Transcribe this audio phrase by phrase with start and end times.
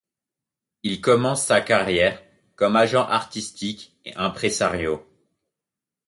[0.81, 2.19] Il commence sa carrière
[2.55, 5.05] comme agent artistique et impresario.